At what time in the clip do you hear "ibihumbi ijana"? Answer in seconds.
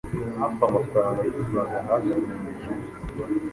2.13-2.85